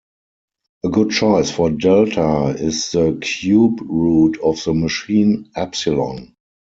A 0.83 0.89
good 0.89 1.11
choice 1.11 1.51
for 1.51 1.69
delta 1.69 2.55
is 2.57 2.89
the 2.89 3.19
cube 3.21 3.81
root 3.87 4.39
of 4.41 4.57
the 4.63 4.73
machine 4.73 5.51
epsilon. 5.55 6.33